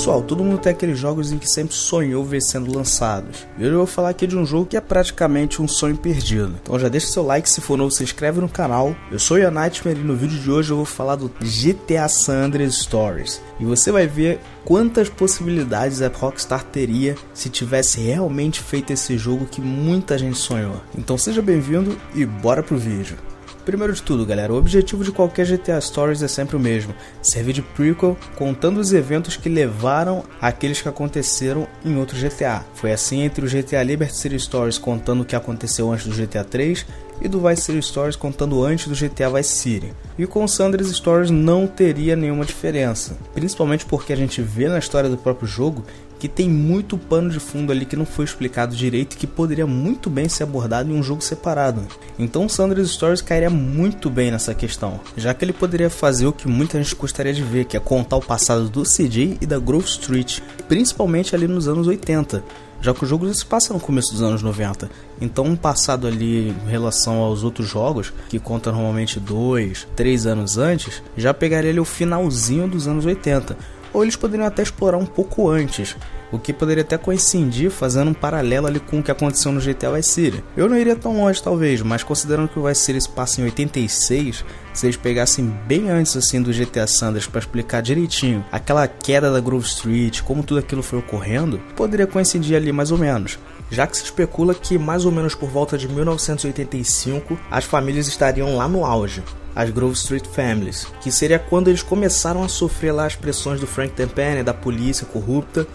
[0.00, 3.46] Pessoal, todo mundo tem aqueles jogos em que sempre sonhou ver sendo lançados.
[3.58, 6.54] Eu vou falar aqui de um jogo que é praticamente um sonho perdido.
[6.62, 8.96] Então já deixa seu like, se for novo, se inscreve no canal.
[9.12, 12.46] Eu sou o Nightmare e no vídeo de hoje eu vou falar do GTA San
[12.46, 13.42] Andreas Stories.
[13.60, 19.44] E você vai ver quantas possibilidades a Rockstar teria se tivesse realmente feito esse jogo
[19.44, 20.80] que muita gente sonhou.
[20.96, 23.18] Então seja bem-vindo e bora pro vídeo.
[23.64, 27.52] Primeiro de tudo, galera, o objetivo de qualquer GTA Stories é sempre o mesmo: servir
[27.52, 32.64] de prequel, contando os eventos que levaram àqueles que aconteceram em outro GTA.
[32.74, 36.42] Foi assim entre o GTA Liberty City Stories contando o que aconteceu antes do GTA
[36.42, 36.86] 3
[37.20, 39.92] e do Vice City Stories contando antes do GTA Vice City.
[40.18, 45.10] E com Sanders Stories não teria nenhuma diferença, principalmente porque a gente vê na história
[45.10, 45.84] do próprio jogo
[46.20, 49.66] que tem muito pano de fundo ali que não foi explicado direito e que poderia
[49.66, 51.82] muito bem ser abordado em um jogo separado.
[52.18, 56.46] Então Sanders Stories cairia muito bem nessa questão, já que ele poderia fazer o que
[56.46, 59.86] muita gente gostaria de ver, que é contar o passado do CJ e da Grove
[59.86, 62.44] Street, principalmente ali nos anos 80
[62.82, 64.90] já que o jogo se passa no começo dos anos 90.
[65.20, 70.56] Então, um passado ali em relação aos outros jogos, que conta normalmente dois, três anos
[70.56, 73.54] antes, já pegaria ali o finalzinho dos anos 80
[73.92, 75.96] ou eles poderiam até explorar um pouco antes,
[76.32, 79.90] o que poderia até coincidir fazendo um paralelo ali com o que aconteceu no GTA
[79.92, 80.44] Vice City.
[80.56, 83.44] Eu não iria tão longe talvez, mas considerando que o Vice City se passa em
[83.44, 89.30] 86, se eles pegassem bem antes assim do GTA Sanders para explicar direitinho aquela queda
[89.30, 93.38] da Grove Street, como tudo aquilo foi ocorrendo, poderia coincidir ali mais ou menos
[93.70, 98.56] já que se especula que mais ou menos por volta de 1985 as famílias estariam
[98.56, 99.22] lá no auge
[99.54, 103.66] as Grove Street Families, que seria quando eles começaram a sofrer lá as pressões do
[103.66, 105.66] Frank Tempene, da polícia corrupta,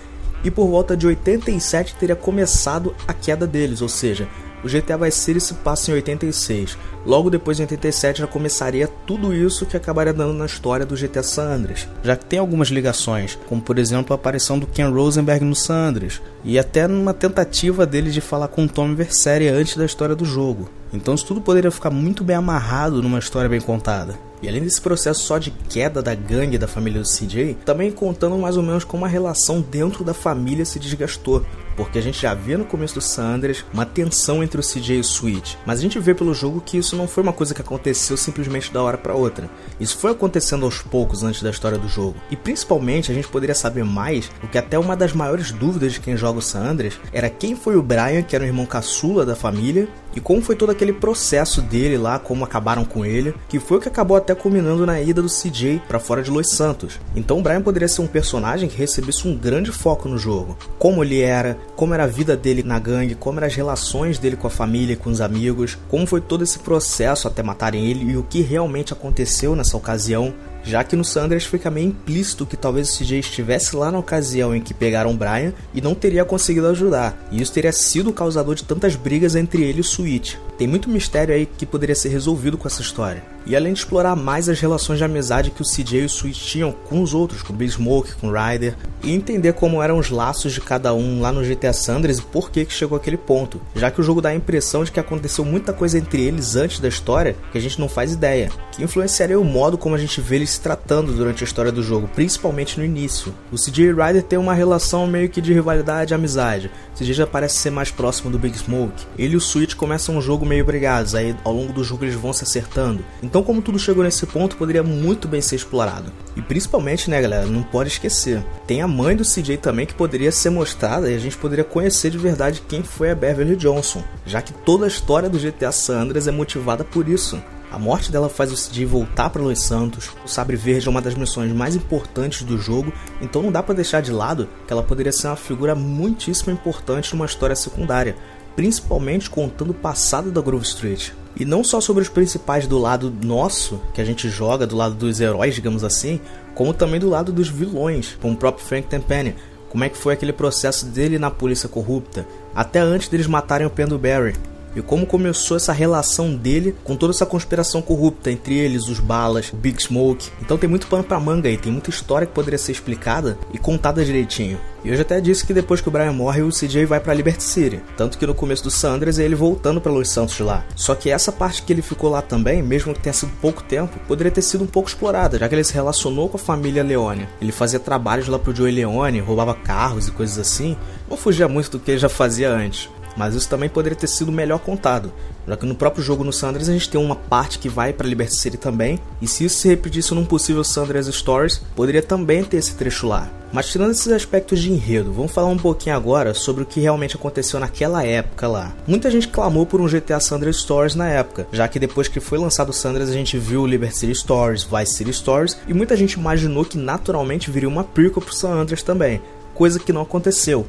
[0.43, 4.27] e por volta de 87 teria começado a queda deles, ou seja,
[4.65, 6.75] o GTA Vice City se passa em 86.
[7.05, 11.21] Logo depois, em 87, já começaria tudo isso que acabaria dando na história do GTA
[11.21, 15.45] San Andreas, já que tem algumas ligações, como por exemplo a aparição do Ken Rosenberg
[15.45, 19.85] no San Andreas, e até numa tentativa dele de falar com Tommy Verceria antes da
[19.85, 20.67] história do jogo.
[20.91, 24.17] Então isso tudo poderia ficar muito bem amarrado numa história bem contada.
[24.41, 28.37] E além desse processo só de queda da gangue da família do CJ, também contando
[28.37, 32.33] mais ou menos como a relação dentro da família se desgastou porque a gente já
[32.33, 35.81] vê no começo do Sanders uma tensão entre o CJ e o Switch, mas a
[35.81, 38.97] gente vê pelo jogo que isso não foi uma coisa que aconteceu simplesmente da hora
[38.97, 39.49] para outra.
[39.79, 42.15] Isso foi acontecendo aos poucos antes da história do jogo.
[42.29, 45.99] E principalmente a gente poderia saber mais, o que até uma das maiores dúvidas de
[45.99, 49.35] quem joga o Sanders era quem foi o Brian, que era o irmão caçula da
[49.35, 53.77] família, e como foi todo aquele processo dele lá, como acabaram com ele, que foi
[53.77, 56.99] o que acabou até culminando na ida do CJ para fora de Los Santos.
[57.15, 60.57] Então o Brian poderia ser um personagem que recebesse um grande foco no jogo.
[60.79, 64.35] Como ele era, como era a vida dele na gangue, como eram as relações dele
[64.35, 68.17] com a família com os amigos, como foi todo esse processo até matarem ele e
[68.17, 70.33] o que realmente aconteceu nessa ocasião
[70.65, 74.55] já que no Sanders fica meio implícito que talvez o CJ estivesse lá na ocasião
[74.55, 78.55] em que pegaram Brian e não teria conseguido ajudar, e isso teria sido o causador
[78.55, 80.35] de tantas brigas entre ele e o Switch.
[80.57, 83.23] Tem muito mistério aí que poderia ser resolvido com essa história.
[83.45, 86.37] E além de explorar mais as relações de amizade que o CJ e o Switch
[86.37, 89.99] tinham com os outros, com o Big Smoke, com o Ryder, e entender como eram
[89.99, 93.17] os laços de cada um lá no GTA Sanders e por que, que chegou àquele
[93.17, 96.55] ponto, já que o jogo dá a impressão de que aconteceu muita coisa entre eles
[96.55, 99.99] antes da história que a gente não faz ideia, que influenciaria o modo como a
[99.99, 103.33] gente vê eles se tratando durante a história do jogo, principalmente no início.
[103.51, 107.27] O CJ Ryder têm uma relação meio que de rivalidade e amizade, o CJ já
[107.27, 110.65] parece ser mais próximo do Big Smoke, ele e o Switch começam um jogo meio
[110.65, 114.25] brigados, aí ao longo do jogo eles vão se acertando, então como tudo chegou nesse
[114.25, 116.11] ponto, poderia muito bem ser explorado.
[116.35, 120.31] E principalmente, né galera, não pode esquecer, tem a mãe do CJ também que poderia
[120.31, 124.41] ser mostrada e a gente poderia conhecer de verdade quem foi a Beverly Johnson, já
[124.41, 127.41] que toda a história do GTA San Andreas é motivada por isso.
[127.75, 130.09] A morte dela faz o CJ voltar para Los Santos.
[130.23, 133.75] O Sabre Verde é uma das missões mais importantes do jogo, então não dá para
[133.75, 138.15] deixar de lado que ela poderia ser uma figura muitíssimo importante numa história secundária,
[138.55, 141.09] principalmente contando o passado da Grove Street.
[141.35, 144.95] E não só sobre os principais do lado nosso, que a gente joga, do lado
[144.95, 146.21] dos heróis, digamos assim,
[146.53, 149.35] como também do lado dos vilões, como o próprio Frank Tempene.
[149.67, 153.69] Como é que foi aquele processo dele na polícia corrupta, até antes deles matarem o
[153.69, 154.33] Pendlebury
[154.75, 159.51] e como começou essa relação dele com toda essa conspiração corrupta entre eles, os balas,
[159.53, 160.29] o Big Smoke.
[160.41, 163.57] Então tem muito pano pra manga aí, tem muita história que poderia ser explicada e
[163.57, 164.59] contada direitinho.
[164.85, 167.11] E eu já até disse que depois que o Brian morre, o CJ vai para
[167.11, 167.81] Liberty City.
[167.97, 170.63] Tanto que no começo do Sanders é ele voltando para Los Santos lá.
[170.75, 173.97] Só que essa parte que ele ficou lá também, mesmo que tenha sido pouco tempo,
[174.07, 177.27] poderia ter sido um pouco explorada, já que ele se relacionou com a família Leone.
[177.41, 180.77] Ele fazia trabalhos lá pro Joey Leone, roubava carros e coisas assim.
[181.09, 182.87] Não fugia muito do que ele já fazia antes.
[183.15, 185.11] Mas isso também poderia ter sido melhor contado,
[185.47, 188.07] já que no próprio jogo no Sanders a gente tem uma parte que vai para
[188.07, 192.57] Liberty City também, e se isso se repetisse num possível Sanders Stories, poderia também ter
[192.57, 193.29] esse trecho lá.
[193.55, 197.15] Mas tirando esses aspectos de enredo, vamos falar um pouquinho agora sobre o que realmente
[197.15, 198.75] aconteceu naquela época lá.
[198.85, 202.37] Muita gente clamou por um GTA Sanders Stories na época, já que depois que foi
[202.37, 205.95] lançado o Sanders a gente viu o Liberty City Stories, Vice City Stories, e muita
[205.95, 209.21] gente imaginou que naturalmente viria uma prequel pro San Andreas também,
[209.53, 210.65] coisa que não aconteceu.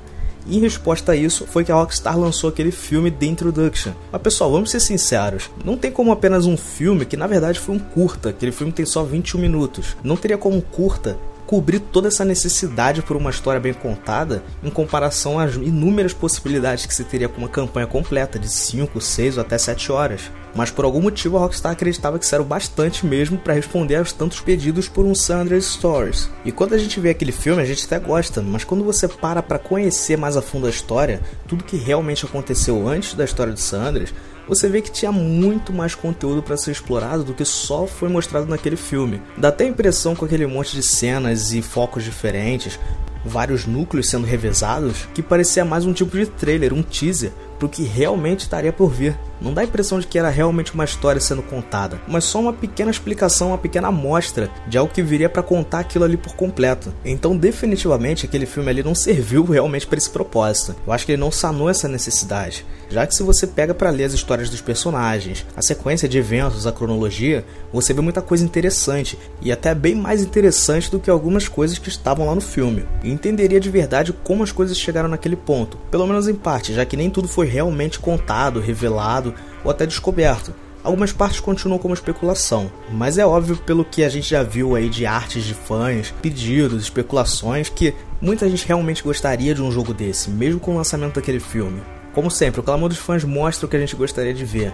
[0.48, 3.92] Em resposta a isso, foi que a Rockstar lançou aquele filme The Introduction.
[4.12, 7.74] Mas pessoal, vamos ser sinceros, não tem como apenas um filme, que na verdade foi
[7.74, 9.96] um curta, aquele filme tem só 21 minutos.
[10.04, 14.70] Não teria como um curta cobrir toda essa necessidade por uma história bem contada em
[14.70, 19.42] comparação às inúmeras possibilidades que se teria com uma campanha completa de 5, 6 ou
[19.42, 20.30] até 7 horas.
[20.54, 23.96] Mas por algum motivo a Rockstar acreditava que isso era o bastante mesmo para responder
[23.96, 26.30] aos tantos pedidos por um Sanders Stories.
[26.44, 29.42] E quando a gente vê aquele filme, a gente até gosta, mas quando você para
[29.42, 33.60] para conhecer mais a fundo a história, tudo que realmente aconteceu antes da história de
[33.60, 34.12] Sanders,
[34.48, 38.46] você vê que tinha muito mais conteúdo para ser explorado do que só foi mostrado
[38.46, 39.20] naquele filme.
[39.36, 42.78] Dá até a impressão com aquele monte de cenas e focos diferentes,
[43.24, 47.82] vários núcleos sendo revezados, que parecia mais um tipo de trailer, um teaser, pro que
[47.82, 49.18] realmente estaria por vir.
[49.40, 52.52] Não dá a impressão de que era realmente uma história sendo contada, mas só uma
[52.52, 56.92] pequena explicação, uma pequena amostra de algo que viria para contar aquilo ali por completo.
[57.04, 60.74] Então, definitivamente, aquele filme ali não serviu realmente para esse propósito.
[60.86, 64.04] Eu acho que ele não sanou essa necessidade, já que se você pega para ler
[64.04, 69.18] as histórias dos personagens, a sequência de eventos, a cronologia, você vê muita coisa interessante
[69.40, 72.84] e até bem mais interessante do que algumas coisas que estavam lá no filme.
[73.02, 76.84] E entenderia de verdade como as coisas chegaram naquele ponto, pelo menos em parte, já
[76.84, 79.25] que nem tudo foi realmente contado, revelado
[79.64, 80.54] ou até descoberto.
[80.86, 84.88] Algumas partes continuam como especulação, mas é óbvio pelo que a gente já viu aí
[84.88, 90.30] de artes de fãs, pedidos, especulações que muita gente realmente gostaria de um jogo desse,
[90.30, 91.82] mesmo com o lançamento daquele filme.
[92.14, 94.72] Como sempre, o clamor dos fãs mostra o que a gente gostaria de ver.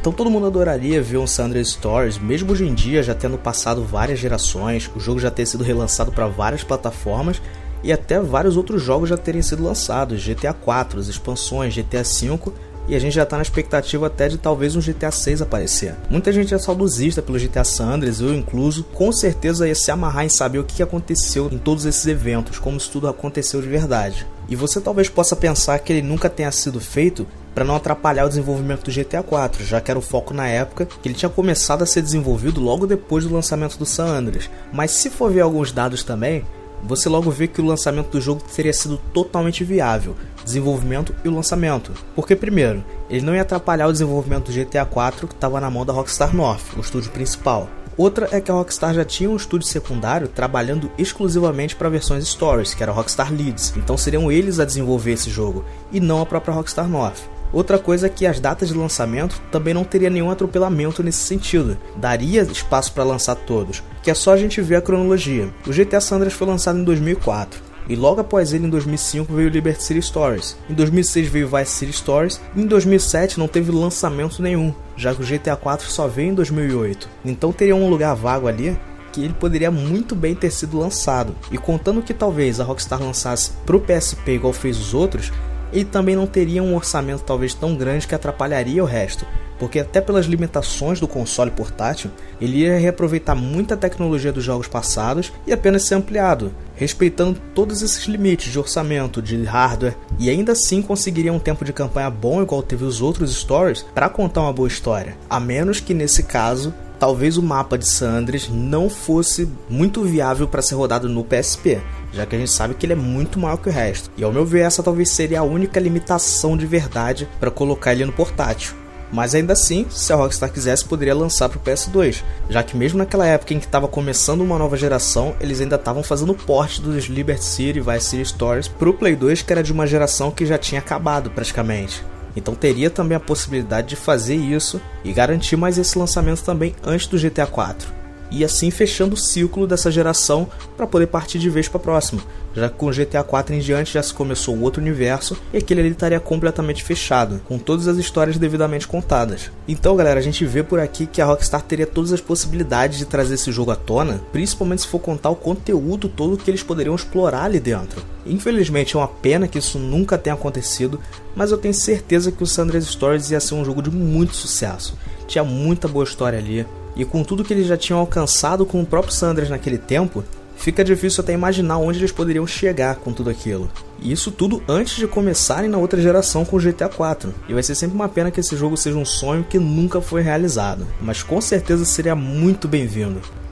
[0.00, 3.84] Então todo mundo adoraria ver um Sandra Stories, mesmo hoje em dia já tendo passado
[3.84, 7.40] várias gerações, o jogo já ter sido relançado para várias plataformas
[7.82, 12.52] e até vários outros jogos já terem sido lançados, GTA 4, as expansões, GTA 5
[12.88, 15.94] e a gente já tá na expectativa até de talvez um GTA 6 aparecer.
[16.08, 20.28] Muita gente é saudosista pelo GTA Sanders, eu incluso, com certeza ia se amarrar em
[20.28, 24.26] saber o que aconteceu em todos esses eventos, como isso tudo aconteceu de verdade.
[24.48, 28.28] E você talvez possa pensar que ele nunca tenha sido feito para não atrapalhar o
[28.28, 31.82] desenvolvimento do GTA 4, já que era o foco na época que ele tinha começado
[31.82, 34.50] a ser desenvolvido logo depois do lançamento do San Andreas.
[34.72, 36.44] Mas se for ver alguns dados também,
[36.82, 41.92] você logo vê que o lançamento do jogo teria sido totalmente viável, desenvolvimento e lançamento.
[42.14, 45.84] Porque primeiro, ele não ia atrapalhar o desenvolvimento do GTA 4 que estava na mão
[45.84, 47.68] da Rockstar North, o estúdio principal.
[47.96, 52.72] Outra é que a Rockstar já tinha um estúdio secundário trabalhando exclusivamente para versões Stories,
[52.72, 56.26] que era a Rockstar Leeds, então seriam eles a desenvolver esse jogo, e não a
[56.26, 57.20] própria Rockstar North.
[57.52, 61.76] Outra coisa é que as datas de lançamento também não teria nenhum atropelamento nesse sentido,
[61.96, 65.48] daria espaço para lançar todos, que é só a gente ver a cronologia.
[65.66, 69.48] O GTA San Andreas foi lançado em 2004, e logo após ele, em 2005, veio
[69.48, 70.56] Liberty City Stories.
[70.68, 72.40] Em 2006 veio Vice City Stories.
[72.54, 76.34] E em 2007 não teve lançamento nenhum, já que o GTA 4 só veio em
[76.34, 77.08] 2008.
[77.24, 78.78] Então teria um lugar vago ali
[79.12, 81.34] que ele poderia muito bem ter sido lançado.
[81.50, 85.32] E contando que talvez a Rockstar lançasse pro PSP igual fez os outros,
[85.72, 89.26] ele também não teria um orçamento talvez tão grande que atrapalharia o resto,
[89.58, 92.10] porque até pelas limitações do console portátil,
[92.40, 98.06] ele ia reaproveitar muita tecnologia dos jogos passados e apenas ser ampliado, respeitando todos esses
[98.06, 102.62] limites de orçamento, de hardware, e ainda assim conseguiria um tempo de campanha bom igual
[102.62, 107.38] teve os outros stories para contar uma boa história, a menos que nesse caso talvez
[107.38, 111.80] o mapa de Sandres não fosse muito viável para ser rodado no PSP,
[112.12, 114.10] já que a gente sabe que ele é muito maior que o resto.
[114.18, 118.04] E ao meu ver, essa talvez seria a única limitação de verdade para colocar ele
[118.04, 118.74] no portátil.
[119.10, 122.98] Mas ainda assim, se a Rockstar quisesse, poderia lançar para o PS2, já que mesmo
[122.98, 127.06] naquela época em que estava começando uma nova geração, eles ainda estavam fazendo porte dos
[127.06, 130.30] Liberty City e Vice City Stories para o Play 2, que era de uma geração
[130.30, 132.04] que já tinha acabado praticamente.
[132.36, 137.06] Então teria também a possibilidade de fazer isso e garantir mais esse lançamento também antes
[137.06, 137.99] do GTA 4
[138.30, 142.22] e assim fechando o ciclo dessa geração para poder partir de vez para a próxima,
[142.54, 146.18] já com GTA 4 em diante já se começou outro universo e aquele ali estaria
[146.18, 149.50] completamente fechado, com todas as histórias devidamente contadas.
[149.68, 153.04] Então, galera, a gente vê por aqui que a Rockstar teria todas as possibilidades de
[153.04, 156.94] trazer esse jogo à tona, principalmente se for contar o conteúdo todo que eles poderiam
[156.94, 158.02] explorar ali dentro.
[158.26, 161.00] Infelizmente é uma pena que isso nunca tenha acontecido,
[161.34, 164.98] mas eu tenho certeza que o Sanders Stories ia ser um jogo de muito sucesso.
[165.26, 166.66] Tinha muita boa história ali,
[166.96, 170.24] e com tudo que eles já tinham alcançado com o próprio Sanders naquele tempo,
[170.56, 173.70] fica difícil até imaginar onde eles poderiam chegar com tudo aquilo.
[174.00, 177.34] E isso tudo antes de começarem na outra geração com o GTA 4.
[177.48, 180.22] E vai ser sempre uma pena que esse jogo seja um sonho que nunca foi
[180.22, 183.20] realizado, mas com certeza seria muito bem-vindo.